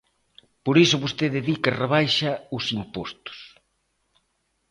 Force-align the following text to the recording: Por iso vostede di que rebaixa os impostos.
Por 0.65 0.75
iso 0.85 1.01
vostede 1.03 1.39
di 1.47 1.55
que 1.63 1.77
rebaixa 1.81 2.31
os 2.57 2.65
impostos. 2.79 3.39